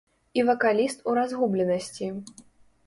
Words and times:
І 0.39 0.45
вакаліст 0.47 1.05
у 1.11 1.15
разгубленасці. 1.21 2.13